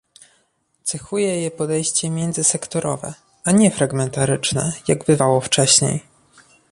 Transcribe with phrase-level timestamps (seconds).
[0.83, 3.13] Cechuje je podejście międzysektorowe,
[3.45, 6.03] a nie fragmentaryczne, jak bywało wcześniej